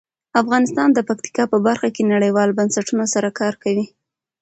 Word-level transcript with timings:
افغانستان 0.41 0.89
د 0.93 0.99
پکتیکا 1.09 1.43
په 1.53 1.57
برخه 1.67 1.87
کې 1.95 2.09
نړیوالو 2.13 2.57
بنسټونو 2.59 3.03
سره 3.13 3.29
کار 3.39 3.53
کوي. 3.63 3.85